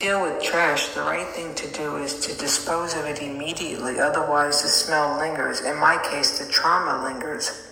[0.00, 3.98] deal with trash, the right thing to do is to dispose of it immediately.
[3.98, 5.60] Otherwise, the smell lingers.
[5.62, 7.67] In my case, the trauma lingers.